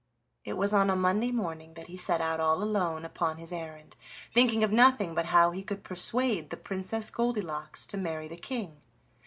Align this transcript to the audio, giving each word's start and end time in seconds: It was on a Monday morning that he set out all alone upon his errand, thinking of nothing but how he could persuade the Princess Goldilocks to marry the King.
It 0.45 0.57
was 0.57 0.73
on 0.73 0.89
a 0.89 0.95
Monday 0.95 1.31
morning 1.31 1.75
that 1.75 1.85
he 1.85 1.95
set 1.95 2.21
out 2.21 2.39
all 2.39 2.63
alone 2.63 3.05
upon 3.05 3.37
his 3.37 3.51
errand, 3.51 3.95
thinking 4.33 4.63
of 4.63 4.71
nothing 4.71 5.13
but 5.13 5.27
how 5.27 5.51
he 5.51 5.61
could 5.61 5.83
persuade 5.83 6.49
the 6.49 6.57
Princess 6.57 7.11
Goldilocks 7.11 7.85
to 7.85 7.97
marry 7.97 8.27
the 8.27 8.35
King. 8.35 8.77